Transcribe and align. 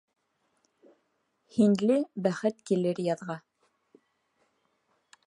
Һинле 1.57 1.99
бәхет 2.29 2.65
килер 2.71 3.05
яҙға! 3.11 3.39